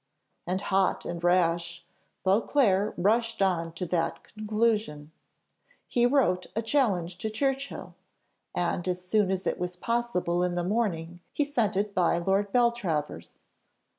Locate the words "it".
9.45-9.59, 11.77-11.93